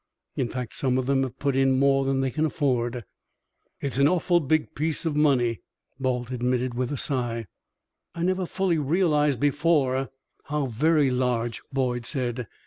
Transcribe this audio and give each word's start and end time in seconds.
In 0.35 0.49
fact, 0.49 0.73
some 0.73 0.97
of 0.97 1.05
them 1.05 1.21
have 1.21 1.37
put 1.37 1.55
in 1.55 1.77
more 1.77 2.05
than 2.05 2.21
they 2.21 2.31
can 2.31 2.43
afford." 2.43 3.03
"It's 3.81 3.99
an 3.99 4.07
awful 4.07 4.39
big 4.39 4.73
piece 4.73 5.05
of 5.05 5.15
money," 5.15 5.61
Balt 5.99 6.31
admitted, 6.31 6.73
with 6.73 6.91
a 6.91 6.97
sigh. 6.97 7.45
"I 8.15 8.23
never 8.23 8.47
fully 8.47 8.79
realized 8.79 9.39
before 9.39 10.09
how 10.45 10.65
very 10.65 11.11
large," 11.11 11.61
Boyd 11.71 12.07
said. 12.07 12.47